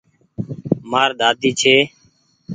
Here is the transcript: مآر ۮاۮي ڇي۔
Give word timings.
مآر 0.89 1.09
ۮاۮي 1.19 1.49
ڇي۔ 1.59 1.75